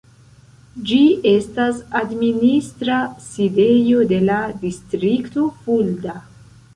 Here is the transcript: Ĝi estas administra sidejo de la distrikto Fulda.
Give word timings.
Ĝi 0.91 1.01
estas 1.31 1.81
administra 1.99 2.97
sidejo 3.25 3.99
de 4.13 4.19
la 4.31 4.39
distrikto 4.65 5.45
Fulda. 5.67 6.15